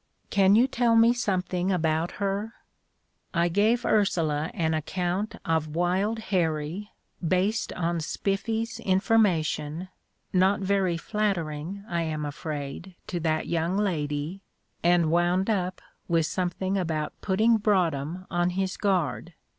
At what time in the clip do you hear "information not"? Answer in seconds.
8.79-10.59